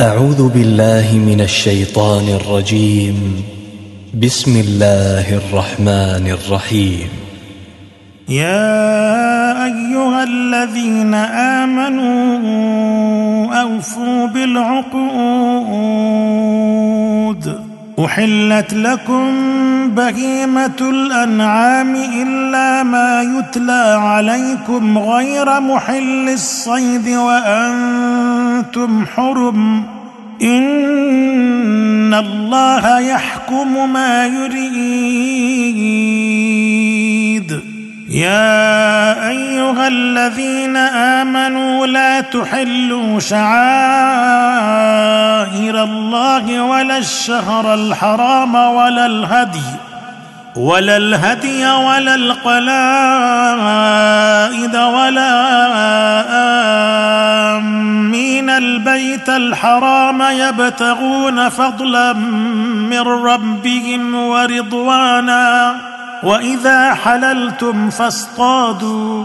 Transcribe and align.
أعوذ 0.00 0.48
بالله 0.48 1.18
من 1.26 1.40
الشيطان 1.40 2.28
الرجيم. 2.28 3.42
بسم 4.14 4.60
الله 4.60 5.36
الرحمن 5.36 6.36
الرحيم. 6.38 7.08
يا 8.28 9.64
أيها 9.64 10.24
الذين 10.24 11.14
آمنوا 11.64 12.38
أوفوا 13.62 14.26
بالعقود. 14.26 14.88
أحلت 18.04 18.74
لكم 18.74 19.24
بهيمة 19.90 20.80
الأنعام 20.80 21.96
إلا 21.96 22.82
ما 22.82 23.22
يتلى 23.22 23.96
عليكم 23.98 24.98
غير 24.98 25.60
محل 25.60 26.28
الصيد 26.28 27.08
وأنتم 28.58 29.06
حرم 29.06 29.84
إن 30.42 32.14
الله 32.14 32.98
يحكم 32.98 33.92
ما 33.92 34.26
يريد. 34.26 34.58
يا 38.10 39.28
أيها 39.28 39.88
الذين 39.88 40.76
آمنوا 40.76 41.86
لا 41.86 42.20
تحلوا 42.20 43.20
شعائر 43.20 43.44
الله 45.84 46.62
ولا 46.62 46.98
الشهر 46.98 47.74
الحرام 47.74 48.54
ولا 48.54 49.06
الهدي 49.06 49.87
ولا 50.56 50.96
الهدي 50.96 51.66
ولا 51.66 52.14
القلائد 52.14 52.76
ولا 54.76 55.34
آمين. 57.56 58.50
البيت 58.50 59.28
الحرام 59.28 60.22
يبتغون 60.22 61.48
فضلا 61.48 62.12
من 62.12 63.00
ربهم 63.00 64.14
ورضوانا. 64.14 65.74
وإذا 66.22 66.94
حللتم 66.94 67.90
فاصطادوا. 67.90 69.24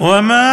وما 0.00 0.52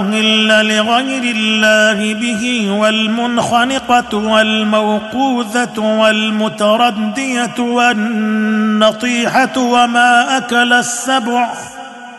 أهل 0.00 0.76
لغير 0.76 1.36
الله 1.36 2.14
به 2.14 2.70
والمنخنقة 2.70 4.16
والموقوذة 4.16 5.78
والمتردية 5.78 7.54
والنطيحة 7.58 9.58
وما 9.58 10.36
أكل 10.36 10.72
السبع 10.72 11.48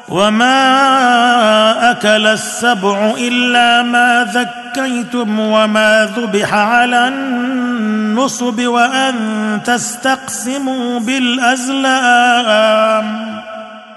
وما 0.09 1.92
أكل 1.92 2.28
السبع 2.28 3.13
إلا 3.18 3.84
ما 3.84 4.28
ذكيتم 4.34 5.40
وما 5.40 6.09
ذبح 6.18 6.53
على 6.53 7.08
النصب 7.08 8.68
وأن 8.68 9.16
تستقسموا 9.66 11.00
بالأزلام 11.00 12.12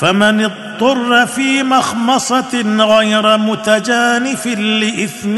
فمن 0.00 0.40
اضطر 0.40 1.26
في 1.26 1.62
مخمصة 1.62 2.62
غير 2.78 3.38
متجانف 3.38 4.46
لإثم 4.46 5.36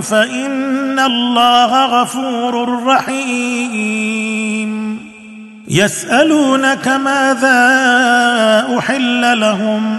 فإن 0.00 0.98
الله 0.98 1.86
غفور 1.86 2.84
رحيم. 2.86 4.68
يسألونك 5.68 6.88
ماذا 6.88 7.58
أحل 8.78 9.40
لهم؟ 9.40 9.98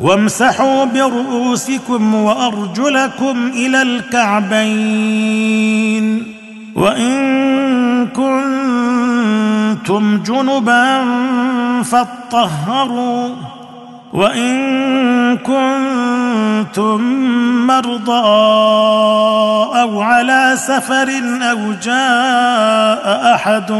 وامسحوا 0.00 0.84
برؤوسكم 0.84 2.14
وأرجلكم 2.14 3.50
إلى 3.54 3.82
الكعبين 3.82 5.24
وإن 6.74 7.16
كنتم 8.06 10.22
جنبا 10.22 11.04
فاطهروا 11.82 13.28
وإن 14.12 14.56
كنتم 15.36 17.00
مرضى 17.66 18.24
أو 19.80 20.00
على 20.00 20.52
سفر 20.56 21.10
أو 21.42 21.58
جاء 21.82 23.34
أحد 23.34 23.72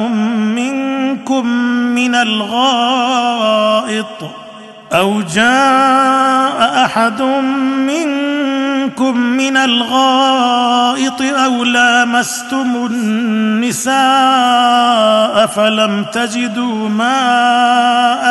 منكم 0.57 1.47
من 1.95 2.15
الغائط 2.15 4.07
أو 4.95 5.23
جاء 5.23 6.85
أحد 6.85 7.23
منكم 7.23 9.19
من 9.19 9.57
الغائط 9.57 11.23
أو 11.23 11.65
لامستم 11.65 12.89
النساء 12.91 13.97
فلم 15.47 16.05
تجدوا 16.13 16.89
ماء 16.89 18.25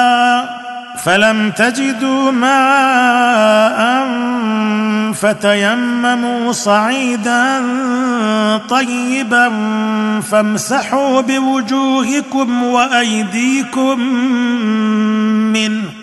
فلم 1.04 1.51
تجدوا 1.51 2.31
ماء 2.31 4.04
فتيمموا 5.13 6.51
صعيدا 6.51 7.62
طيبا 8.69 9.51
فامسحوا 10.31 11.21
بوجوهكم 11.21 12.63
وأيديكم 12.63 14.00
منه 15.54 16.02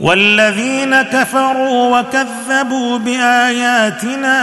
والذين 0.00 1.02
كفروا 1.02 1.98
وكذبوا 1.98 2.98
بآياتنا 2.98 4.36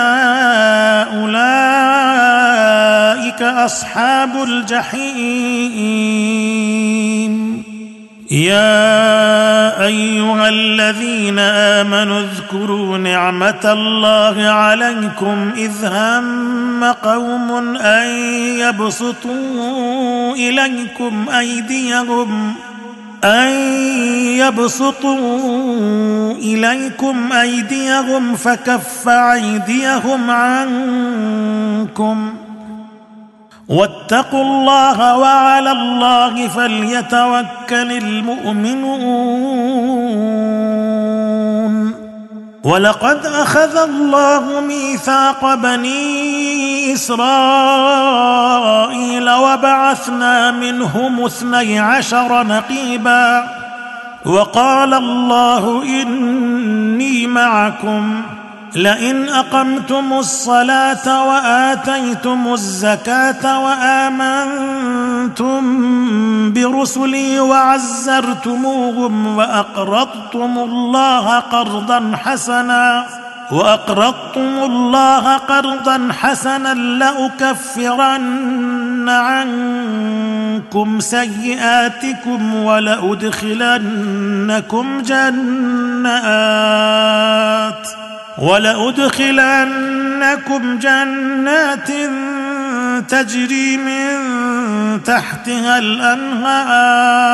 أولئك 1.21 2.53
أصحاب 3.41 4.43
الجحيم. 4.43 5.93
يا 8.31 9.85
أيها 9.85 10.49
الذين 10.49 11.39
آمنوا 11.39 12.19
اذكروا 12.19 12.97
نعمة 12.97 13.61
الله 13.65 14.47
عليكم 14.49 15.51
إذ 15.57 15.85
هم 15.85 16.83
قوم 16.83 17.75
أن 17.77 18.07
يبسطوا 18.59 20.33
إليكم 20.33 21.25
أيديهم 21.29 22.55
أن 23.23 23.49
يبسطوا 24.39 26.31
إليكم 26.31 27.33
أيديهم 27.33 28.35
فكف 28.35 29.09
أيديهم 29.09 30.31
عنكم. 30.31 32.33
واتقوا 33.69 34.43
الله 34.43 35.17
وعلى 35.17 35.71
الله 35.71 36.47
فليتوكل 36.47 37.91
المؤمنون. 37.91 39.23
ولقد 42.63 43.25
أخذ 43.25 43.77
الله 43.77 44.61
ميثاق 44.67 45.55
بني 45.55 46.93
إسرائيل 46.93 47.29
وبعثنا 49.29 50.51
منهم 50.51 51.25
اثني 51.25 51.79
عشر 51.79 52.43
نقيبا. 52.43 53.62
وقال 54.25 54.93
الله 54.93 55.83
إني 55.83 57.27
معكم 57.27 58.21
لئن 58.75 59.29
أقمتم 59.29 60.13
الصلاة 60.13 61.27
وآتيتم 61.27 62.53
الزكاة 62.53 63.59
وآمنتم 63.65 65.63
برسلي 66.53 67.39
وعزرتموهم 67.39 69.37
وأقرضتم 69.37 70.59
الله 70.59 71.39
قرضا 71.39 72.11
حسنا 72.15 73.05
وأقرضتم 73.51 74.63
الله 74.63 75.37
قرضا 75.37 76.09
حسنا 76.19 76.73
لأكفرن 76.73 78.29
عنكم 79.09 80.99
سيئاتكم 80.99 82.55
ولأدخلنكم 82.55 83.81
جنات 85.01 86.23
ولأدخلنكم 88.37 89.79
جنات 90.79 91.89
تجري 93.09 93.77
من 93.77 94.13
تحتها 95.03 95.77
الأنهار 95.77 97.33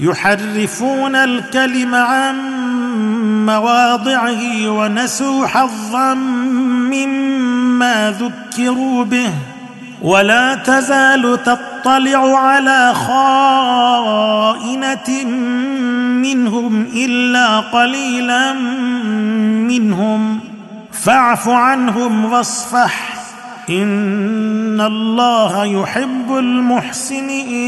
يحرفون 0.00 1.16
الكلم 1.16 1.94
عن 1.94 2.34
مواضعه 3.46 4.68
ونسوا 4.68 5.46
حظا 5.46 6.14
مما 6.94 8.14
ذكروا 8.20 9.04
به. 9.04 9.30
ولا 10.02 10.54
تزال 10.54 11.38
تطلع 11.42 12.38
على 12.38 12.94
خائنة 12.94 14.04
منهم 16.22 16.86
إلا 16.94 17.60
قليلا 17.60 18.52
منهم. 19.68 20.40
فاعف 20.92 21.48
عنهم 21.48 22.32
واصفح. 22.32 23.09
ان 23.70 24.80
الله 24.80 25.64
يحب 25.64 26.36
المحسنين 26.38 27.60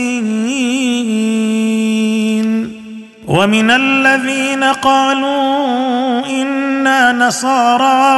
ومن 3.27 3.71
الذين 3.71 4.65
قالوا 4.65 6.27
أنا 6.27 7.13
نصارى 7.13 8.13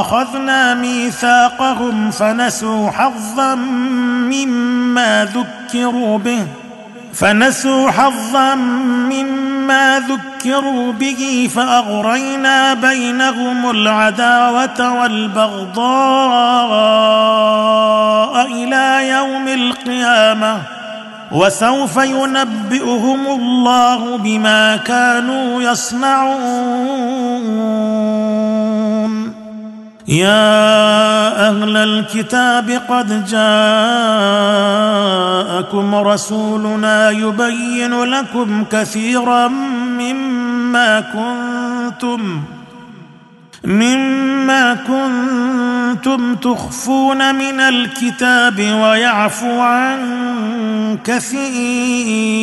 اخذنا 0.00 0.74
ميثاقهم 0.74 2.10
فنسوا 2.10 2.90
حظا 2.90 3.54
مما 3.54 5.28
ذكروا 5.34 6.18
به 6.18 6.46
فنسوا 7.12 7.90
حظا 7.90 8.54
مما 8.54 10.02
ذكروا 10.08 10.92
به 10.92 11.50
فأغرينا 11.54 12.74
بينهم 12.74 13.70
العداوة 13.70 15.00
والبغضاء 15.00 15.82
إلى 18.46 19.08
يوم 19.08 19.48
القيامة 19.48 20.58
وسوف 21.32 21.96
ينبئهم 21.96 23.26
الله 23.26 24.18
بما 24.18 24.76
كانوا 24.76 25.62
يصنعون 25.62 27.32
يا 30.08 31.48
أهل 31.48 31.76
الكتاب 31.76 32.70
قد 32.88 33.26
جاءكم 33.26 33.54
رسولنا 35.94 37.10
يبين 37.10 38.02
لكم 38.04 38.64
كثيرا 38.72 39.48
مما 39.98 41.00
كنتم 41.00 42.42
مما 43.64 44.74
كنتم 44.74 46.34
تخفون 46.34 47.34
من 47.34 47.60
الكتاب 47.60 48.58
ويعفو 48.58 49.60
عن 49.60 49.98
كثير. 51.04 52.42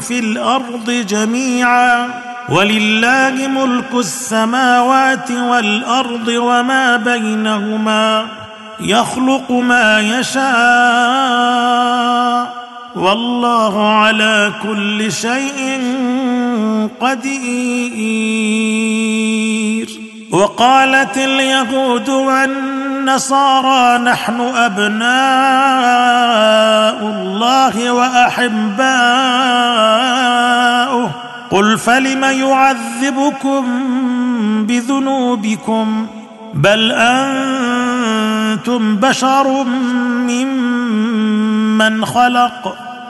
في 0.00 0.18
الأرض 0.18 0.90
جميعا. 0.90 2.08
ولله 2.48 3.48
ملك 3.48 3.94
السماوات 3.94 5.30
والأرض 5.30 6.28
وما 6.28 6.96
بينهما. 6.96 8.26
يخلق 8.80 9.52
ما 9.52 10.00
يشاء. 10.00 10.46
والله 12.96 13.92
على 13.92 14.52
كل 14.62 15.12
شيء 15.12 15.80
قدير. 17.00 19.95
وقالت 20.36 21.16
اليهود 21.16 22.08
والنصارى 22.08 23.98
نحن 23.98 24.40
أبناء 24.40 25.08
الله 27.02 27.90
وأحباؤه. 27.90 28.70
قل 31.50 31.78
فلم 31.78 32.24
يعذبكم 32.24 33.64
بذنوبكم؟ 34.66 36.06
بل 36.54 36.92
أنتم 36.92 38.96
بشر 38.96 39.64
ممن 40.28 42.06
خلق. 42.06 42.76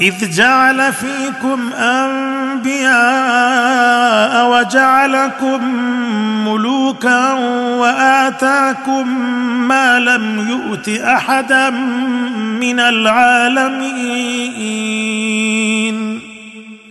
إذ 0.00 0.30
جعل 0.30 0.92
فيكم 0.92 1.72
أنبياء 1.72 2.94
وجعلكم 4.50 5.74
ملوكا 6.48 7.32
وآتاكم 7.78 9.08
ما 9.68 10.00
لم 10.00 10.48
يؤت 10.48 10.88
أحدا 10.88 11.70
من 12.60 12.80
العالمين. 12.80 13.84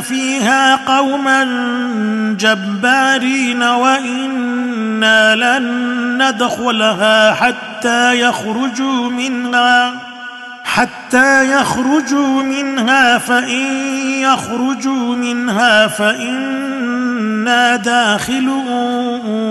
فيها 0.00 0.76
قوما 0.76 1.44
جبارين 2.38 3.62
وإنا 3.62 5.36
لن 5.36 5.66
ندخلها 6.22 7.32
حتى 7.34 8.20
يخرجوا 8.20 9.10
منها 9.10 9.92
حتى 10.64 11.52
يخرجوا 11.52 12.42
منها 12.42 13.18
فإن 13.18 13.66
يخرجوا 14.20 15.16
منها 15.16 15.86
فإنا 15.86 17.76
داخلون. 17.76 19.50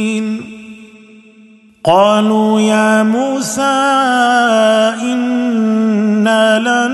قالوا 1.83 2.61
يا 2.61 3.03
موسى 3.03 3.61
إنا 5.01 6.59
لن 6.59 6.91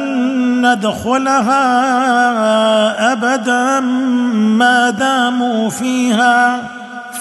ندخلها 0.65 1.63
أبدا 3.13 3.79
ما 3.79 4.89
داموا 4.89 5.70
فيها. 5.70 6.60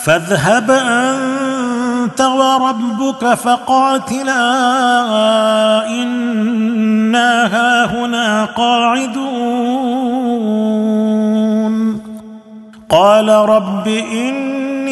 فاذهب 0.04 0.70
أنت 0.70 2.20
وربك 2.20 3.34
فقاتلا 3.34 4.42
إنا 5.88 7.46
هاهنا 7.46 8.44
قاعدون. 8.44 9.76
قال 12.90 13.28
رب 13.28 13.86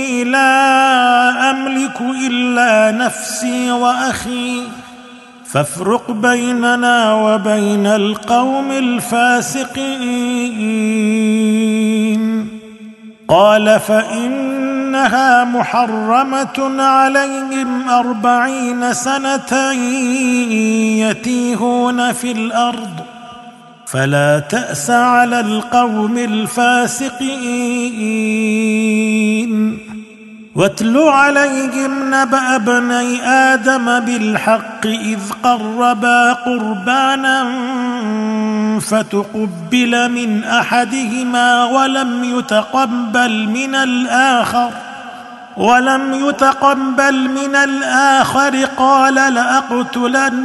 اني 0.05 0.25
لا 0.25 1.51
أملك 1.51 2.01
إلا 2.01 2.91
نفسي 2.91 3.71
وأخي. 3.71 4.61
فافرق 5.47 6.11
بيننا 6.11 7.15
وبين 7.15 7.87
القوم 7.87 8.71
الفاسقين. 8.71 9.75
قال 13.29 13.81
فإنها 13.81 15.45
محرمة 15.45 16.83
عليهم 16.83 17.89
أربعين 17.89 18.93
سنة 18.93 19.73
يتيهون 21.01 22.13
في 22.13 22.33
الأرض. 22.33 23.01
فلا 23.87 24.39
تأس 24.39 24.91
على 24.91 25.41
القوم 25.41 26.19
الفاسقين. 26.19 27.15
واتل 30.55 30.99
عليهم 30.99 32.15
نبأ 32.15 32.55
ابني 32.55 33.29
آدم 33.29 34.01
بالحق 34.01 34.87
إذ 34.87 35.19
قربا 35.43 36.33
قربانا 36.33 37.51
فتقبل 38.81 40.11
من 40.11 40.45
أحدهما 40.45 41.65
ولم 41.65 42.25
يتقبل 42.25 43.49
من 43.49 43.75
الآخر 43.75 44.71
ولم 45.57 46.15
يتقبل 46.29 47.29
من 47.29 47.57
الآخر 47.57 48.65
قال 48.65 49.15
لأقتلنك 49.15 50.45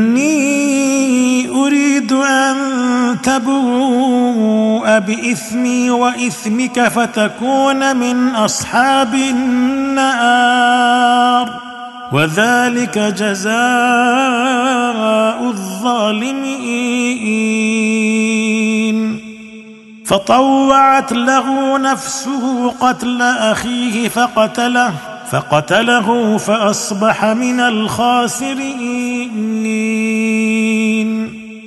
اني 0.21 1.49
أريد 1.49 2.11
أن 2.11 2.57
تبوء 3.23 4.99
بإثمي 4.99 5.89
وإثمك 5.89 6.87
فتكون 6.87 7.95
من 7.97 8.35
أصحاب 8.35 9.13
النار. 9.13 10.41
وذلك 12.13 12.97
جزاء 12.97 13.53
الظالمين. 15.47 16.81
فطوعت 20.05 21.11
له 21.13 21.77
نفسه 21.77 22.69
قتل 22.69 23.21
أخيه 23.21 24.09
فقتله 24.09 24.93
فقتله 25.31 26.37
فأصبح 26.37 27.25
من 27.25 27.59
الخاسرين. 27.59 29.31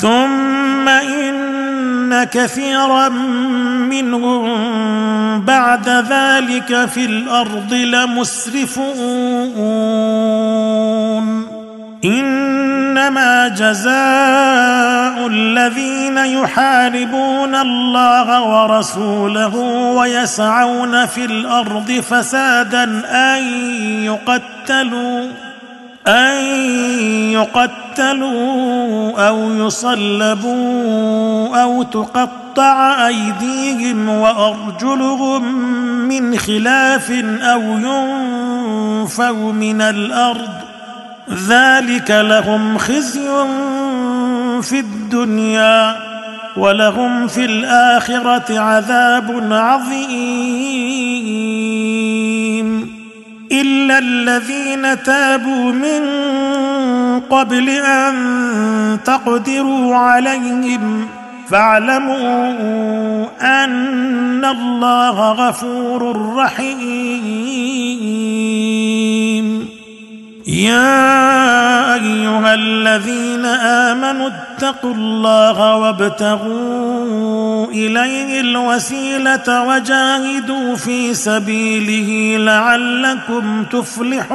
ثم 0.00 0.88
إن 0.88 2.24
كثيرا 2.24 3.08
منهم 3.88 4.44
بعد 5.40 5.88
ذلك 5.88 6.84
في 6.84 7.04
الأرض 7.04 7.72
لمسرفون. 7.72 8.84
إنما 12.04 13.48
جزاء 13.48 15.26
الذين 15.26 16.18
يحاربون 16.18 17.54
الله 17.54 18.42
ورسوله 18.42 19.56
ويسعون 19.96 21.06
في 21.06 21.24
الأرض 21.24 21.92
فسادا 21.92 22.84
أن 23.10 23.42
يقتلوا 24.04 25.28
أن 26.06 26.36
يقتلوا 27.32 27.83
أو 29.18 29.52
يصلبوا 29.66 31.56
أو 31.62 31.82
تقطع 31.82 33.06
أيديهم 33.06 34.08
وأرجلهم 34.08 35.54
من 36.08 36.38
خلاف 36.38 37.10
أو 37.40 37.60
ينفوا 37.62 39.52
من 39.52 39.80
الأرض 39.80 40.48
ذلك 41.48 42.10
لهم 42.10 42.78
خزي 42.78 43.28
في 44.62 44.80
الدنيا 44.80 45.96
ولهم 46.56 47.26
في 47.26 47.44
الآخرة 47.44 48.58
عذاب 48.58 49.52
عظيم 49.52 50.54
إلا 53.52 53.98
الذين 53.98 55.02
تابوا 55.02 55.72
من 55.72 56.04
قبل 57.20 57.68
أن 57.68 58.14
تقدروا 59.04 59.96
عليهم 59.96 61.08
فاعلموا 61.48 63.26
أن 63.40 64.44
الله 64.44 65.32
غفور 65.32 66.32
رحيم. 66.36 67.74
يا 70.46 71.94
أيها 71.94 72.54
الذين 72.54 73.44
آمنوا 73.44 74.28
اتقوا 74.28 74.94
الله 74.94 75.76
وابتغوا 75.76 77.66
إليه 77.66 78.40
الوسيلة 78.40 79.62
وجاهدوا 79.68 80.76
في 80.76 81.14
سبيله 81.14 82.36
لعلكم 82.44 83.64
تفلحون. 83.64 84.34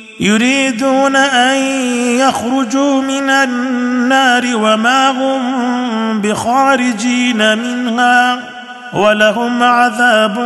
يريدون 0.21 1.15
أن 1.15 1.55
يخرجوا 2.19 3.01
من 3.01 3.29
النار 3.29 4.55
وما 4.55 5.09
هم 5.09 6.21
بخارجين 6.21 7.57
منها 7.57 8.39
ولهم 8.93 9.63
عذاب 9.63 10.39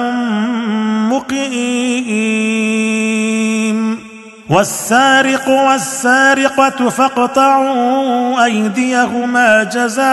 مقيم. 1.11 2.55
والسارق 4.49 5.49
والسارقة 5.49 6.89
فاقطعوا 6.89 8.43
أيديهما 8.43 9.63
جزاء 9.63 10.05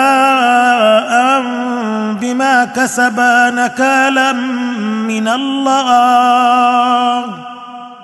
بما 2.20 2.64
كسبا 2.76 3.50
نكالا 3.50 4.32
من 4.32 5.28
الله. 5.28 7.21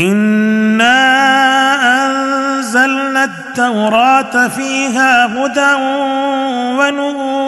انا 0.00 0.96
انزلنا 2.06 3.24
التوراه 3.24 4.48
فيها 4.48 5.26
هدى 5.26 5.74
ونور 6.78 7.40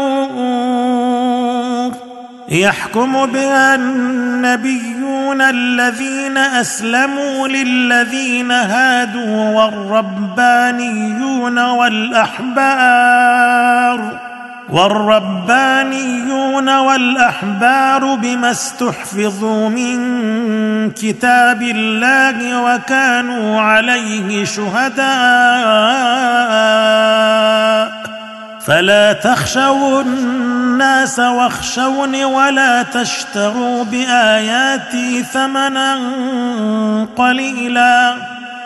يحكم 2.48 3.26
بها 3.26 3.74
النبيون 3.74 5.40
الذين 5.40 6.38
اسلموا 6.38 7.48
للذين 7.48 8.50
هادوا 8.50 9.50
والربانيون 9.50 11.58
والاحبار 11.58 12.60
والربانيون 14.72 16.68
والأحبار 16.78 18.14
بما 18.14 18.50
استحفظوا 18.50 19.68
من 19.68 20.90
كتاب 20.90 21.62
الله 21.62 22.62
وكانوا 22.62 23.60
عليه 23.60 24.44
شهداء. 24.44 25.02
فلا 28.66 29.12
تخشوا 29.12 30.02
الناس 30.02 31.18
واخشوني 31.18 32.24
ولا 32.24 32.82
تشتروا 32.82 33.84
بآياتي 33.84 35.22
ثمنا 35.22 35.98
قليلا. 37.16 38.31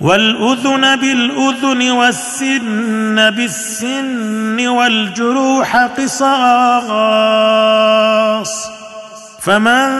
والأذن 0.00 0.96
بالأذن 0.96 1.90
والسن 1.90 3.30
بالسن 3.30 4.68
والجروح 4.68 5.76
قصاص 5.76 6.30
فمن 9.40 9.90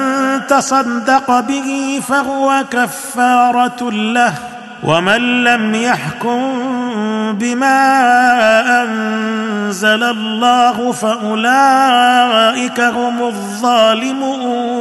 تصدق 0.48 1.40
به 1.40 2.00
فهو 2.08 2.64
كفارة 2.70 3.90
له 3.90 4.34
ومن 4.84 5.44
لم 5.44 5.74
يحكم 5.74 6.40
بما 7.32 7.80
أنزل 8.82 10.02
الله 10.04 10.92
فأولئك 10.92 12.80
هم 12.80 13.22
الظالمون 13.22 14.80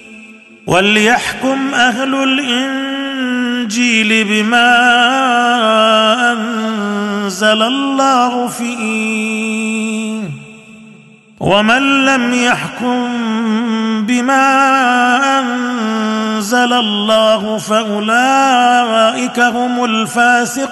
وليحكم 0.67 1.73
أهل 1.73 2.15
الإنجيل 2.23 4.23
بما 4.23 4.71
أنزل 6.31 7.61
الله 7.63 8.47
فيه 8.47 10.21
ومن 11.39 12.05
لم 12.05 12.33
يحكم 12.33 13.07
بما 14.05 14.59
أنزل 15.39 16.73
الله 16.73 17.57
فأولئك 17.57 19.39
هم 19.39 19.83
الفاسقون 19.85 20.71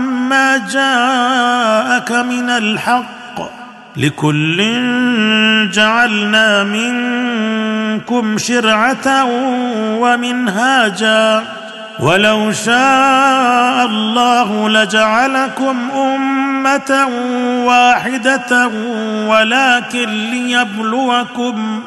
جاءك 0.73 2.11
من 2.11 2.49
الحق 2.49 3.51
لكل 3.97 4.57
جعلنا 5.71 6.63
منكم 6.63 8.37
شرعه 8.37 9.25
ومنهاجا 9.99 11.43
ولو 11.99 12.51
شاء 12.51 13.85
الله 13.85 14.69
لجعلكم 14.69 15.77
امه 15.95 17.07
واحدة 17.65 18.67
ولكن 19.27 20.09
ليبلوكم 20.09 21.83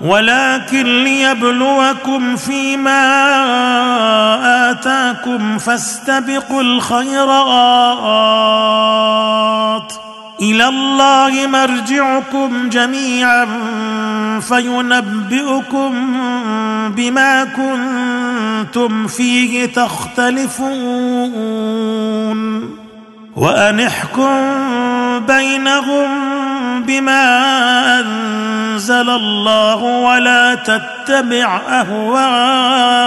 ولكن 0.00 1.04
ليبلوكم 1.04 2.36
فيما 2.36 3.00
آتاكم 4.70 5.58
فاستبقوا 5.58 6.62
الخيرات. 6.62 8.06
إلى 10.40 10.68
الله 10.68 11.46
مرجعكم 11.46 12.68
جميعا 12.68 13.46
فينبئكم 14.40 15.92
بما 16.96 17.44
كنتم 17.44 19.06
فيه 19.06 19.66
تختلفون. 19.66 21.16
وأن 23.36 23.80
احكم 23.80 24.56
بينهم 25.26 26.08
بما 26.82 28.00
أنزل 28.00 29.10
الله 29.10 29.82
ولا 29.82 30.54
تتبع 30.54 31.60
أهواءهم 31.70 33.06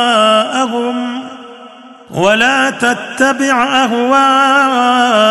ولا 2.11 2.69
تتبع 2.69 3.83
أهواءهم 3.83 5.21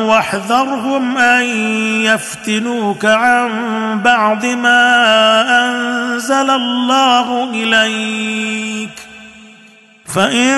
واحذرهم 0.00 1.18
أن 1.18 1.44
يفتنوك 2.04 3.04
عن 3.04 3.50
بعض 4.04 4.46
ما 4.46 5.44
أنزل 5.64 6.50
الله 6.50 7.50
إليك 7.50 9.07
فإن 10.14 10.54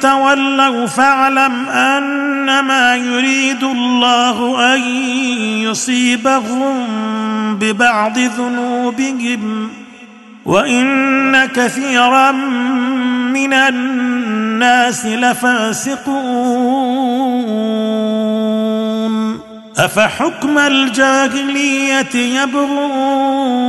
تولوا 0.00 0.86
فاعلم 0.86 1.68
أنما 1.68 2.96
يريد 2.96 3.64
الله 3.64 4.74
أن 4.74 4.80
يصيبهم 5.62 6.86
ببعض 7.54 8.18
ذنوبهم 8.18 9.70
وإن 10.44 11.46
كثيرا 11.46 12.32
من 13.32 13.52
الناس 13.52 15.06
لفاسقون 15.06 16.08
أفحكم 19.78 20.58
الجاهلية 20.58 22.14
يبغون 22.14 23.68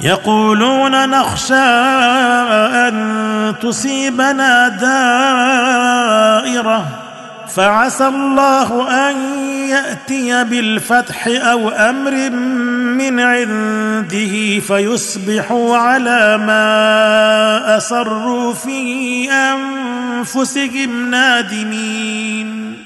يقولون 0.00 1.08
نخشى 1.08 1.54
أن 2.88 3.54
تصيبنا 3.62 4.68
دائرة 6.48 6.86
فعسى 7.48 8.08
الله 8.08 8.88
أن 9.10 9.16
يأتي 9.68 10.44
بالفتح 10.44 11.26
أو 11.26 11.68
أمر 11.68 12.30
من 13.00 13.20
عنده 13.20 14.60
فيصبحوا 14.60 15.76
على 15.76 16.38
ما 16.38 17.76
اسروا 17.76 18.54
في 18.54 19.30
أنفسهم 19.30 21.10
نادمين. 21.10 22.85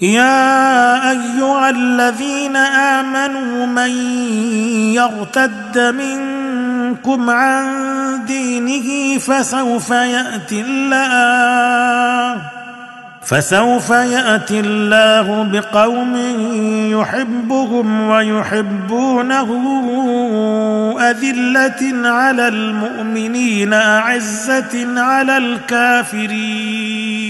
يا 0.00 1.10
أيها 1.10 1.70
الذين 1.70 2.56
آمنوا 2.56 3.66
من 3.66 3.90
يرتد 4.94 5.78
منكم 5.78 7.30
عن 7.30 7.64
دينه 8.26 9.18
فسوف 9.18 9.90
يأتي 9.90 10.60
الله 10.60 12.42
فسوف 13.22 13.90
يأتي 13.90 14.60
الله 14.60 15.42
بقوم 15.52 16.16
يحبهم 17.00 18.08
ويحبونه 18.08 19.48
أذلة 21.00 22.08
على 22.08 22.48
المؤمنين 22.48 23.72
أعزة 23.72 25.00
على 25.00 25.36
الكافرين. 25.36 27.29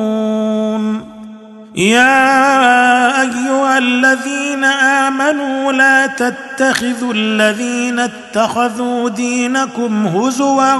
يا 1.75 3.21
أيها 3.21 3.77
الذين 3.77 4.63
آمنوا 4.63 5.71
لا 5.71 6.07
تتخذوا 6.07 7.13
الذين 7.13 7.99
اتخذوا 7.99 9.09
دينكم 9.09 10.07
هزوا 10.07 10.73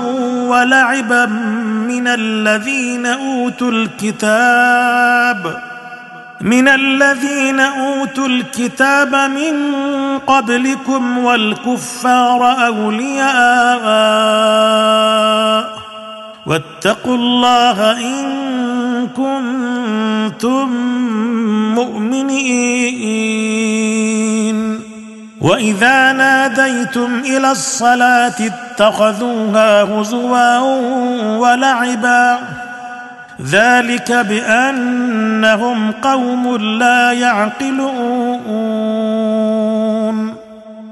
ولعبا 0.48 1.26
من 1.88 2.08
الذين 2.08 3.06
أوتوا 3.06 3.72
الكتاب 3.72 5.62
من 6.42 6.68
الذين 6.68 7.60
أوتوا 7.60 8.28
الكتاب 8.28 9.16
من 9.16 9.54
قبلكم 10.20 11.18
والكفار 11.18 12.68
أولياء 12.68 13.32
واتقوا 16.46 17.16
الله 17.16 17.92
إن 17.92 19.08
كنتم 19.08 20.70
مؤمنين. 21.76 23.42
وإذا 25.42 26.12
ناديتم 26.12 27.22
إلى 27.26 27.52
الصلاة 27.52 28.34
اتخذوها 28.40 29.84
هزوا 29.84 30.60
ولعبا. 31.38 32.40
ذلك 33.42 34.12
بأنهم 34.12 35.92
قوم 35.92 36.58
لا 36.58 37.12
يعقلون. 37.12 38.42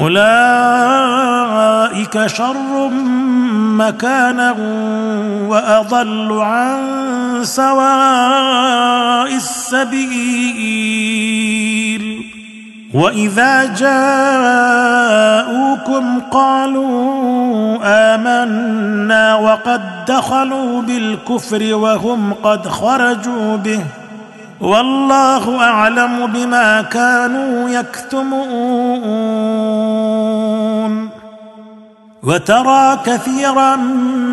أولئك 0.00 0.26
شر 2.26 2.88
مكانا 3.78 4.52
وأضل 5.48 6.32
عن 6.40 6.80
سواء 7.42 9.34
السبيل. 9.36 10.78
وإذا 12.94 13.64
جاءوكم 13.74 14.60
قالوا 16.30 17.78
آمنا 17.82 19.34
وقد 19.34 20.04
دخلوا 20.04 20.82
بالكفر 20.82 21.74
وهم 21.74 22.34
قد 22.34 22.68
خرجوا 22.68 23.56
به. 23.56 23.84
والله 24.60 25.62
أعلم 25.64 26.26
بما 26.26 26.82
كانوا 26.82 27.70
يكتمون. 27.70 29.28
وترى 32.22 33.00
كثيرا 33.06 33.76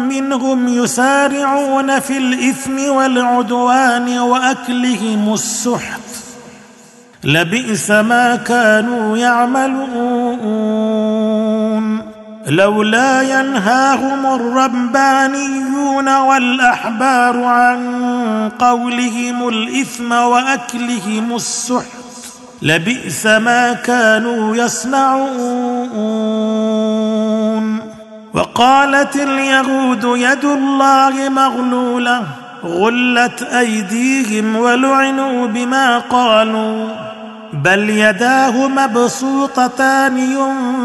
منهم 0.09 0.67
يسارعون 0.67 1.99
في 1.99 2.17
الإثم 2.17 2.89
والعدوان 2.89 4.19
وأكلهم 4.19 5.34
السحت. 5.34 5.99
لبئس 7.23 7.91
ما 7.91 8.36
كانوا 8.36 9.17
يعملون. 9.17 10.55
لولا 12.46 13.22
ينهاهم 13.22 14.26
الربانيون 14.26 16.18
والأحبار 16.18 17.43
عن 17.43 18.52
قولهم 18.60 19.48
الإثم 19.48 20.12
وأكلهم 20.12 21.36
السحت 21.36 21.86
لبئس 22.62 23.26
ما 23.26 23.74
كانوا 23.74 24.56
يصنعون. 24.56 26.06
وقالت 28.34 29.16
اليهود 29.16 30.04
يد 30.04 30.46
الله 30.46 31.30
مغلولة 31.30 32.24
غلت 32.66 33.41
أيديهم 33.41 34.56
ولعنوا 34.56 35.48
بما 35.48 35.98
قالوا 36.00 36.88
بل 37.54 37.89
يداه 37.89 38.68
مبسوطتان 38.68 40.18
ينفق 40.18 40.85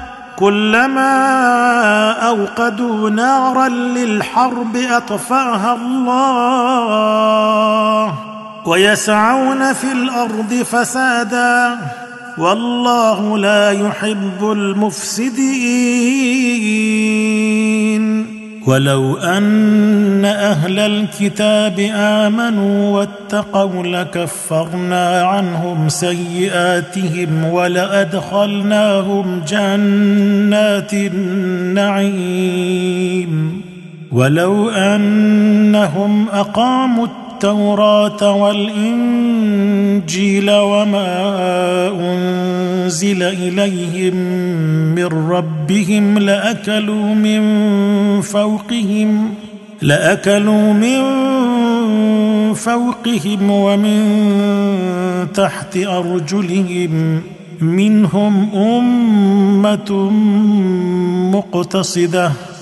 كلما 0.41 2.11
أوقدوا 2.11 3.09
نارا 3.09 3.67
للحرب 3.69 4.75
أطفأها 4.75 5.75
الله 5.75 7.11
ويسعون 8.65 9.73
في 9.73 9.91
الأرض 9.91 10.53
فسادا 10.53 11.77
والله 12.37 13.37
لا 13.37 13.71
يحب 13.71 14.51
المفسدين 14.51 15.41
ولو 18.67 19.17
أن 19.17 20.25
أهل 20.25 20.79
الكتاب 20.79 21.79
آمنوا 21.95 22.99
واتقوا 22.99 23.83
لكفرنا 23.83 25.21
عنهم 25.23 25.89
سيئاتهم 25.89 27.45
ولأدخلناهم 27.45 29.41
جنات 29.47 30.93
النعيم. 30.93 32.41
ولو 34.11 34.69
أنهم 34.69 36.29
أقاموا 36.29 37.05
التوراه 37.43 38.35
والإنجيل 38.35 39.31
وما 40.51 41.07
أنزل 41.99 43.23
إليهم 43.23 44.15
من 44.95 45.05
ربهم 45.05 46.19
لأكلوا 46.19 47.15
من 47.15 47.41
فوقهم 48.21 49.33
لأكلوا 49.81 50.73
من 50.73 51.01
فوقهم 52.53 53.51
ومن 53.51 54.01
تحت 55.33 55.77
أرجلهم. 55.77 57.21
منهم 57.61 58.49
أمة 58.55 60.11
مقتصدة. 61.33 62.50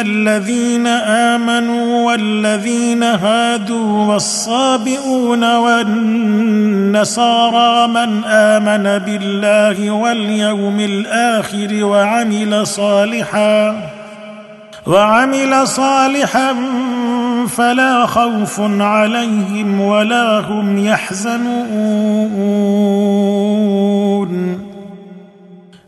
الذين 0.00 0.86
آمنوا 0.86 2.12
والذين 2.12 3.02
هادوا 3.02 4.12
والصابئون 4.12 5.56
والنصارى 5.56 7.08
من 7.88 8.24
آمن 8.24 8.98
بالله 8.98 9.90
واليوم 9.90 10.80
الآخر 10.80 11.84
وعمل 11.84 12.66
صالحا 12.66 13.90
وعمل 14.86 15.68
صالحا 15.68 16.56
فلا 17.48 18.06
خوف 18.06 18.60
عليهم 18.80 19.80
ولا 19.80 20.40
هم 20.40 20.78
يحزنون. 20.78 22.14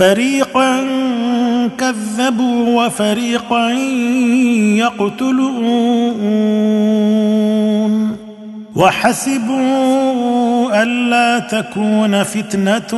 فريقا 0.00 0.86
كذبوا 1.78 2.84
وفريقا 2.86 3.70
يقتلون 4.80 6.20
وحسبوا 8.76 10.02
الا 10.82 11.38
تكون 11.38 12.22
فتنه 12.22 12.88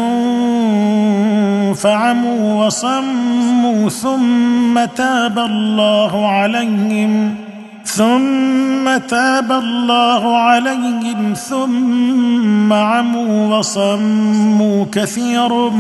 فعموا 1.74 2.66
وصموا 2.66 3.88
ثم 3.88 4.84
تاب 4.96 5.38
الله 5.38 6.28
عليهم 6.28 7.41
ثم 7.85 8.97
تاب 9.09 9.53
الله 9.53 10.37
عليهم 10.37 11.35
ثم 11.35 12.72
عموا 12.72 13.59
وصموا 13.59 14.87
كثير 14.93 15.70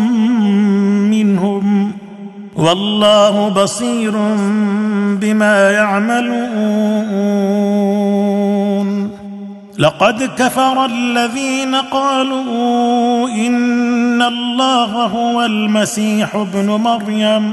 منهم 1.10 1.92
والله 2.56 3.48
بصير 3.48 4.12
بما 5.20 5.70
يعملون 5.70 7.02
لقد 9.78 10.30
كفر 10.38 10.84
الذين 10.84 11.74
قالوا 11.74 13.28
إن 13.28 14.22
الله 14.22 15.06
هو 15.06 15.42
المسيح 15.44 16.36
ابن 16.36 16.66
مريم 16.66 17.52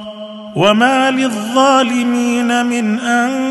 وما 0.55 1.11
للظالمين 1.11 2.65
من 2.65 2.99
أنصار. 2.99 3.41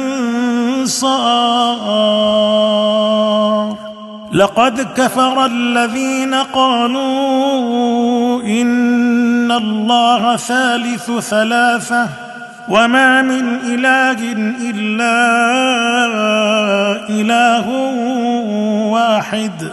لقد 4.33 4.87
كفر 4.97 5.47
الذين 5.47 6.35
قالوا 6.35 8.43
إن 8.43 9.53
الله 9.53 10.37
ثالث 10.37 11.11
ثلاثة 11.11 12.09
وما 12.69 13.23
من 13.23 13.57
إله 13.57 14.33
إلا 14.71 15.17
إله 17.11 17.69
واحد. 18.91 19.73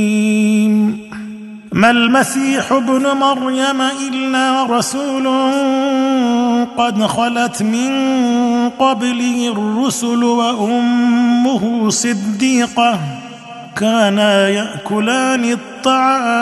ما 1.71 1.91
المسيح 1.91 2.71
ابن 2.71 3.07
مريم 3.07 3.81
إلا 3.81 4.63
رسول 4.63 5.27
قد 6.77 7.05
خلت 7.05 7.63
من 7.63 7.89
قبله 8.69 9.53
الرسل 9.57 10.23
وأمه 10.23 11.89
صديقة 11.89 12.99
كانا 13.77 14.49
يأكلان 14.49 15.43
الطعام. 15.43 16.41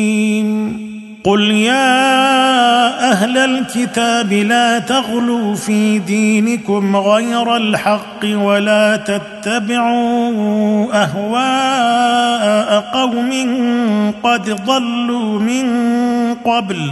قل 1.23 1.41
يا 1.51 3.11
أهل 3.11 3.37
الكتاب 3.37 4.33
لا 4.33 4.79
تغلوا 4.79 5.55
في 5.55 5.99
دينكم 5.99 6.95
غير 6.95 7.55
الحق 7.55 8.23
ولا 8.23 8.95
تتبعوا 8.95 10.87
أهواء 11.03 12.79
قوم 12.93 13.31
قد 14.23 14.49
ضلوا 14.65 15.39
من 15.39 15.65
قبل 16.45 16.91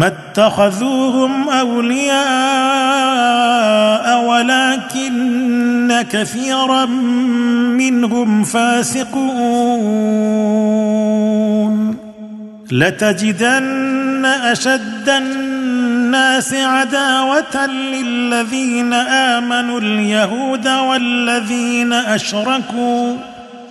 ما 0.00 0.06
اتخذوهم 0.06 1.48
أولياء 1.48 2.20
ولكن 4.24 6.04
كثيرا 6.12 6.84
منهم 7.76 8.44
فاسقون. 8.44 9.20
لتجدن 12.70 14.24
أشد 14.24 15.08
الناس 15.08 16.54
عداوة 16.54 17.66
للذين 17.66 18.92
آمنوا 18.92 19.80
اليهود 19.80 20.68
والذين 20.68 21.92
أشركوا 21.92 23.16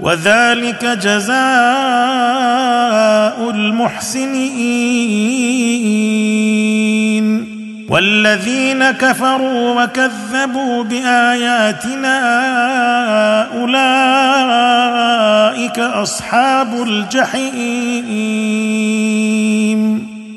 وذلك 0.00 0.84
جزاء 0.84 1.36
المحسنين. 3.50 4.96
والذين 7.88 8.90
كفروا 8.90 9.82
وكذبوا 9.82 10.82
بآياتنا 10.82 12.18
أولئك 13.60 14.88
أصحاب 15.78 16.82
الجحيم. 16.82 18.16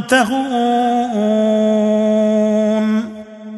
منتهون. 0.00 0.38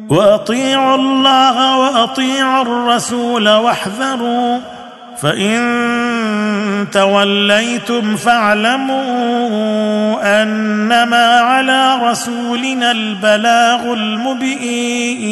وأطيعوا 0.09 0.95
الله 0.95 1.77
وأطيعوا 1.77 2.61
الرسول 2.61 3.49
واحذروا. 3.49 4.57
فإن 5.21 6.87
توليتم 6.91 8.15
فاعلموا 8.15 9.01
أنما 10.43 11.39
على 11.39 11.97
رسولنا 12.03 12.91
البلاغ 12.91 13.93
المبين. 13.93 15.31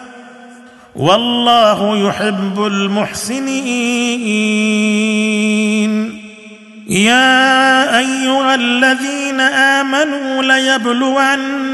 والله 0.95 2.07
يحب 2.07 2.65
المحسنين. 2.65 3.51
يا 6.89 7.97
أيها 7.99 8.55
الذين 8.55 9.39
آمنوا 9.39 10.43
ليبلونكم 10.43 11.71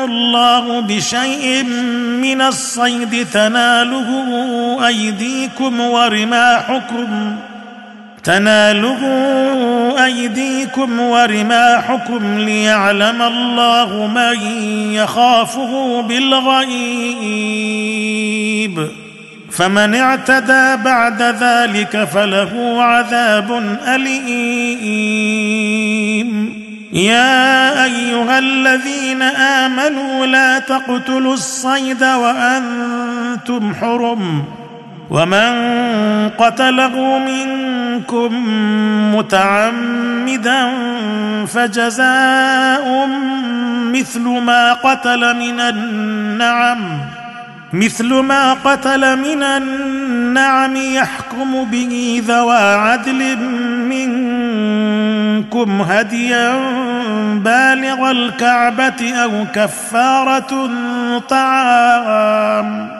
الله 0.00 0.80
بشيء 0.80 1.64
من 2.22 2.40
الصيد 2.40 3.26
تناله 3.32 4.08
أيديكم 4.86 5.80
ورماحكم 5.80 7.36
تناله 8.24 9.00
أيديكم 10.04 11.00
ورماحكم 11.00 12.38
ليعلم 12.38 13.22
الله 13.22 14.06
من 14.06 14.40
يخافه 14.92 16.02
بالغيب. 16.02 16.70
فمن 19.50 19.94
اعتدى 19.94 20.76
بعد 20.84 21.22
ذلك 21.22 22.04
فله 22.04 22.76
عذاب 22.82 23.78
أليم. 23.88 25.20
يا 26.92 27.84
أيها 27.84 28.38
الذين 28.38 29.22
آمنوا 29.22 30.26
لا 30.26 30.58
تقتلوا 30.58 31.34
الصيد 31.34 32.04
وأنتم 32.04 33.74
حرم. 33.74 34.44
ومن 35.10 35.50
قتله 36.38 37.18
منكم 37.18 38.30
متعمدا 39.14 40.68
فجزاء 41.46 43.08
مثل 43.92 44.20
ما 44.20 44.72
قتل 44.72 45.36
من 45.36 45.60
النعم 45.60 46.98
مثل 47.72 48.14
ما 48.14 48.52
قتل 48.52 49.16
من 49.16 49.42
النعم 49.42 50.76
يحكم 50.76 51.64
به 51.64 52.22
ذوى 52.26 52.58
عدل 52.58 53.38
منكم 53.88 55.82
هديا 55.82 56.54
بالغ 57.34 58.10
الكعبة 58.10 59.14
أو 59.14 59.46
كفارة 59.54 60.70
طعام 61.28 62.99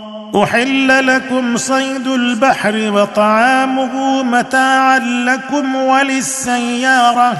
أحل 0.35 1.07
لكم 1.07 1.57
صيد 1.57 2.07
البحر 2.07 2.91
وطعامه 2.91 4.23
متاعا 4.23 4.99
لكم 4.99 5.75
وللسيارة 5.75 7.37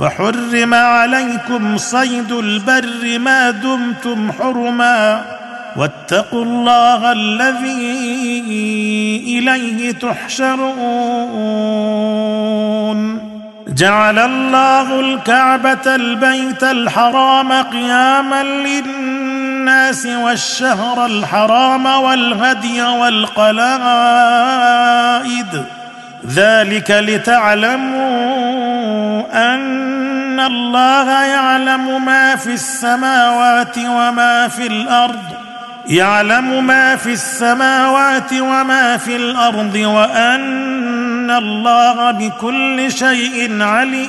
وحرم 0.00 0.74
عليكم 0.74 1.76
صيد 1.76 2.32
البر 2.32 3.18
ما 3.18 3.50
دمتم 3.50 4.32
حرما 4.32 5.24
واتقوا 5.76 6.44
الله 6.44 7.12
الذي 7.12 8.44
إليه 9.26 9.92
تحشرون. 9.92 10.68
جعل 13.68 14.18
الله 14.18 15.00
الكعبة 15.00 15.94
البيت 15.94 16.64
الحرام 16.64 17.52
قياما 17.52 18.42
للناس 18.42 19.37
والشهر 20.06 21.06
الحرام 21.06 21.86
والهدي 21.86 22.82
والقلائد. 22.82 23.58
ذلك 26.26 26.90
لتعلموا 26.90 27.94
أن 29.54 30.40
الله 30.40 31.24
يعلم 31.24 32.04
ما 32.04 32.36
في 32.36 32.52
السماوات 32.52 33.78
وما 33.78 34.48
في 34.48 34.66
الأرض. 34.66 35.22
يعلم 35.86 36.66
ما 36.66 36.96
في 36.96 37.12
السماوات 37.12 38.32
وما 38.32 38.96
في 38.96 39.16
الأرض 39.16 39.74
وأن 39.74 41.30
الله 41.30 42.10
بكل 42.10 42.92
شيء 42.92 43.62
عليم. 43.62 44.08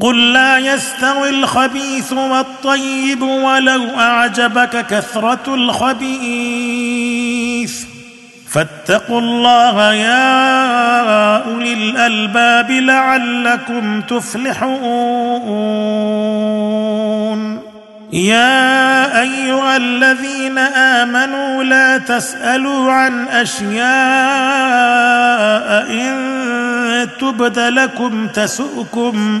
قل 0.00 0.32
لا 0.32 0.58
يستوي 0.58 1.28
الخبيث 1.30 2.12
والطيب 2.12 3.22
ولو 3.22 3.84
أعجبك 3.98 4.86
كثرة 4.86 5.54
الخبيث. 5.54 6.66
فاتقوا 8.48 9.20
الله 9.20 9.92
يا 9.92 11.36
أولي 11.44 11.72
الألباب 11.72 12.70
لعلكم 12.70 14.00
تفلحون. 14.00 14.76
يا 18.12 19.20
أيها 19.20 19.76
الذين 19.76 20.58
آمنوا 20.58 21.64
لا 21.64 21.98
تسألوا 21.98 22.92
عن 22.92 23.28
أشياء 23.28 23.76
إن 25.90 27.08
تبد 27.20 27.58
لكم 27.58 28.26
تسؤكم. 28.28 29.40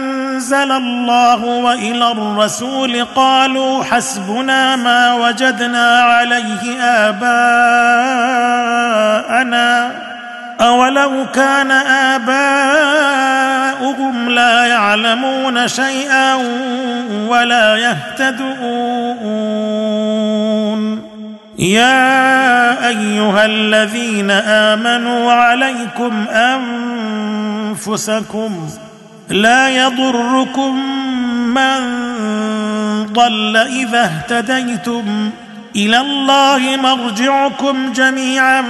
أنزل 0.41 0.71
الله 0.71 1.43
وإلى 1.45 2.11
الرسول 2.11 3.05
قالوا 3.15 3.83
حسبنا 3.83 4.75
ما 4.75 5.13
وجدنا 5.13 6.01
عليه 6.01 6.81
آباءنا 6.81 7.31
أولو 10.61 11.25
كان 11.33 11.71
آباؤهم 12.21 13.29
لا 14.29 14.65
يعلمون 14.65 15.67
شيئا 15.67 16.35
ولا 17.27 17.75
يهتدون. 17.77 18.71
يا 21.59 22.87
أيها 22.87 23.45
الذين 23.45 24.31
آمنوا 24.31 25.33
عليكم 25.33 26.25
أنفسكم 27.77 28.69
لا 29.31 29.69
يضركم 29.69 30.75
من 31.53 31.81
ضل 33.13 33.57
إذا 33.57 34.03
اهتديتم 34.03 35.29
إلى 35.75 35.99
الله 35.99 36.77
مرجعكم 36.77 37.93
جميعا 37.93 38.63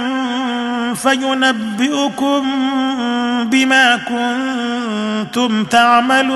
فينبئكم 0.94 2.46
بما 3.44 3.96
كنتم 3.96 5.64
تعملون. 5.64 6.32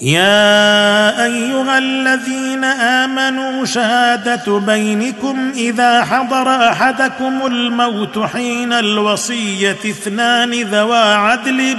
يا 0.00 1.24
أيها 1.24 1.78
الذين 1.78 2.64
آمنوا 2.64 3.64
شهادة 3.64 4.58
بينكم 4.58 5.52
إذا 5.56 6.04
حضر 6.04 6.68
أحدكم 6.70 7.46
الموت 7.46 8.18
حين 8.18 8.72
الوصية 8.72 9.70
اثنان 9.70 10.50
ذوا 10.50 11.14
عدل 11.14 11.76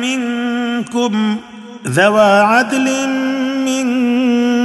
منكم 0.00 1.36
ذوا 1.86 2.42
عدل 2.42 3.08
منكم 3.64 4.47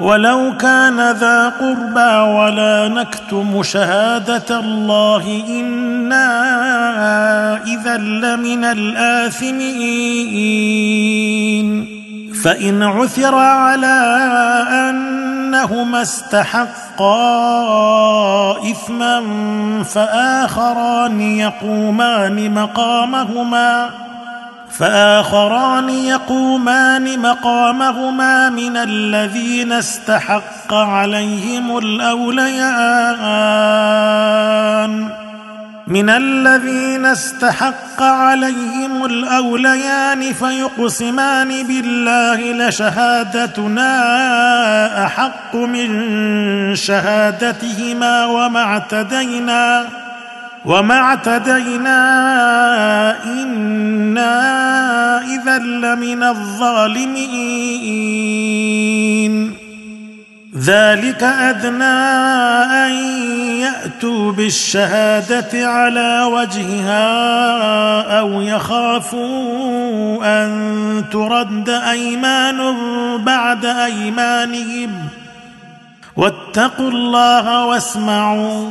ولو 0.00 0.56
كان 0.56 1.10
ذا 1.10 1.48
قربى 1.48 2.14
ولا 2.38 2.88
نكتم 2.88 3.62
شهادة 3.62 4.60
الله 4.60 5.42
إنا 5.48 6.28
إذا 7.66 7.96
لمن 7.96 8.64
الآثمين. 8.64 9.88
فإن 12.44 12.82
عثر 12.82 13.34
على 13.34 14.26
أنهما 14.90 16.02
استحقا 16.02 17.10
إثما 18.70 19.22
فآخران 19.84 21.20
يقومان 21.20 22.54
مقامهما. 22.54 24.07
فآخران 24.70 25.88
يقومان 25.90 27.18
مقامهما 27.18 28.50
من 28.50 28.76
الذين 28.76 29.72
استحق 29.72 30.74
عليهم 30.74 31.78
الأوليان. 31.78 32.98
من 35.86 36.10
الذين 36.10 37.06
استحق 37.06 38.02
عليهم 38.02 39.04
الأوليان 39.04 40.32
فيقسمان 40.32 41.48
بالله 41.62 42.68
لشهادتنا 42.68 43.94
أحق 45.04 45.54
من 45.56 46.76
شهادتهما 46.76 48.24
وما 48.24 48.62
اعتدينا. 48.62 49.84
وما 50.64 50.94
اعتدينا 50.94 51.98
أنا 53.24 55.20
اذا 55.22 55.58
لمن 55.58 56.22
الظالمين 56.22 57.58
ذلك 60.58 61.22
ادنى 61.22 61.84
ان 62.86 62.92
ياتوا 63.60 64.32
بالشهاده 64.32 65.68
على 65.68 66.22
وجهها 66.32 68.18
أو 68.18 68.42
يخافوا 68.42 70.24
ان 70.24 71.04
ترد 71.12 71.68
ايمان 71.68 72.76
بعد 73.24 73.64
ايمانهم 73.64 74.90
واتقوا 76.16 76.90
الله 76.90 77.66
واسمعوا 77.66 78.70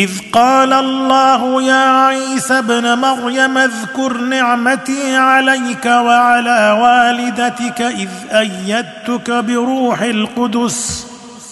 إذ 0.00 0.10
قال 0.32 0.72
الله 0.72 1.62
يا 1.62 2.06
عيسى 2.06 2.58
ابن 2.58 2.98
مريم 2.98 3.58
اذكر 3.58 4.16
نعمتي 4.16 5.16
عليك 5.16 5.86
وعلى 5.86 6.78
والدتك 6.82 7.80
إذ 7.80 8.08
أيدتك 8.30 9.30
بروح 9.30 10.02
القدس 10.02 11.06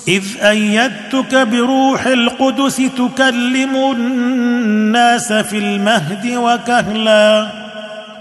إذ 0.09 0.25
أيدتك 0.41 1.35
بروح 1.35 2.07
القدس 2.07 2.77
تكلم 2.77 3.77
الناس 3.77 5.33
في 5.33 5.59
المهد 5.59 6.27
وكهلا 6.37 7.49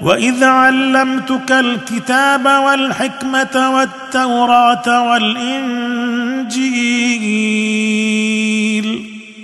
وإذ 0.01 0.43
علمتك 0.43 1.51
الكتاب 1.51 2.45
والحكمة 2.45 3.69
والتوراة 3.75 5.03
والإنجيل. 5.09 6.77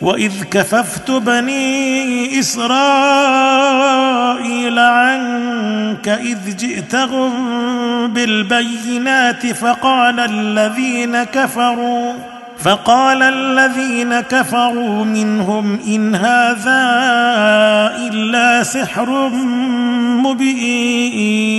واذ 0.00 0.44
كففت 0.50 1.10
بني 1.10 2.40
اسرائيل 2.40 2.78
عنك 4.78 6.08
اذ 6.08 6.56
جئتهم 6.56 7.32
بالبينات 8.06 9.46
فقال 9.46 10.20
الذين 10.20 11.24
كفروا 11.24 12.12
فقال 12.58 13.22
الذين 13.22 14.20
كفروا 14.20 15.04
منهم 15.04 15.78
ان 15.86 16.14
هذا 16.14 16.82
الا 18.10 18.62
سحر 18.62 19.28
مبين 20.22 21.58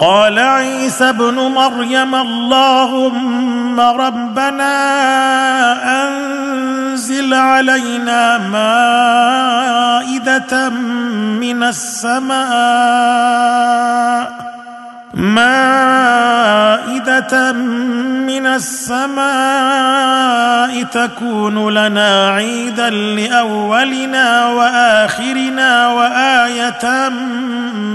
قال 0.00 0.38
عيسى 0.38 1.08
ابن 1.08 1.34
مريم 1.34 2.14
اللهم 2.14 3.80
ربنا 3.80 4.76
أنزل 6.08 7.34
علينا 7.34 8.38
مائدة 9.98 10.68
من 11.40 11.62
السماء 11.62 12.36
مائدة 15.16 16.72
من 17.52 18.46
السماء 18.46 19.26
تكون 20.82 21.74
لنا 21.74 22.30
عيدا 22.30 22.90
لأولنا 22.90 24.46
وآخرنا 24.46 25.88
وآية 25.88 27.08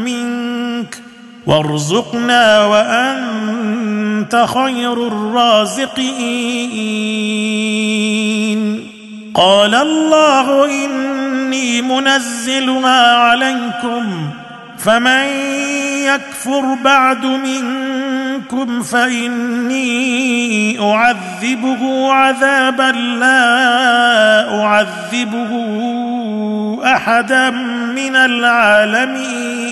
منك. 0.04 1.01
وارزقنا 1.46 2.66
وأنت 2.66 4.46
خير 4.54 5.08
الرازقين. 5.08 6.22
قال 9.36 9.76
الله 9.76 10.66
إني 10.86 11.82
منزلها 11.82 13.16
عليكم 13.16 14.30
فمن 14.78 15.26
يكفر 16.06 16.78
بعد 16.84 17.26
منكم 17.26 18.82
فإني 18.82 19.90
أعذبه 20.80 22.12
عذابا 22.12 22.92
لا 22.92 24.62
أعذبه 24.64 25.52
أحدا 26.86 27.50
من 27.96 28.16
العالمين. 28.16 29.72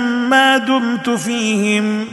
ما 0.31 0.57
دمت 0.57 1.09
فيهم 1.09 2.07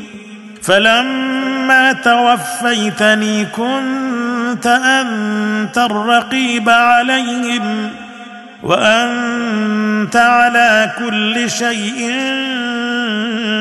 فلما 0.63 1.93
توفيتني 1.93 3.45
كنت 3.45 4.67
أنت 4.67 5.79
الرقيب 5.79 6.69
عليهم 6.69 7.91
وأنت 8.63 10.17
على 10.17 10.93
كل 10.99 11.51
شيء 11.51 12.13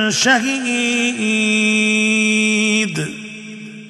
شهيد. 0.10 1.38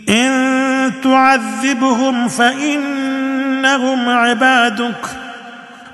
إن 0.10 0.92
تعذبهم 1.04 2.28
فإنهم 2.28 4.10
عبادك 4.10 5.06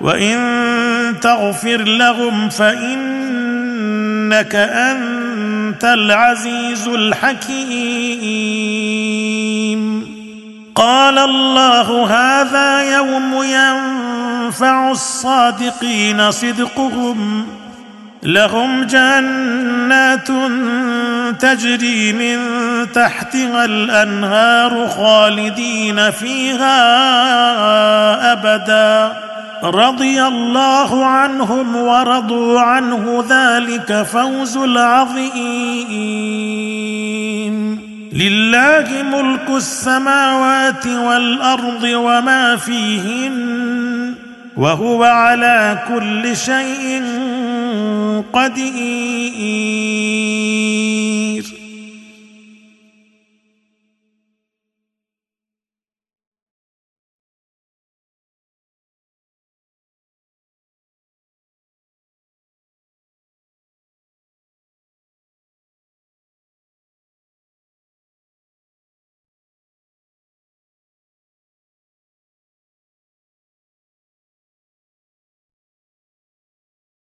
وإن 0.00 1.14
تغفر 1.22 1.82
لهم 1.82 2.48
فانك 4.34 4.54
أنت 4.54 5.84
العزيز 5.84 6.88
الحكيم. 6.88 7.74
قال 10.74 11.18
الله 11.18 12.06
هذا 12.06 12.96
يوم 12.96 13.42
ينفع 13.42 14.90
الصادقين 14.90 16.30
صدقهم. 16.30 17.46
لهم 18.22 18.84
جنات 18.84 20.28
تجري 21.40 22.12
من 22.12 22.38
تحتها 22.92 23.64
الأنهار 23.64 24.88
خالدين 24.88 26.10
فيها 26.10 26.72
أبدا. 28.32 29.12
رضي 29.62 30.22
الله 30.22 31.04
عنهم 31.04 31.76
ورضوا 31.76 32.60
عنه 32.60 33.24
ذلك 33.28 34.02
فوز 34.02 34.56
العظيم. 34.56 35.34
لله 38.12 39.02
ملك 39.02 39.50
السماوات 39.50 40.86
والأرض 40.86 41.82
وما 41.84 42.56
فيهن 42.56 44.14
وهو 44.56 45.04
على 45.04 45.78
كل 45.88 46.36
شيء 46.36 47.02
قدير. 48.32 49.04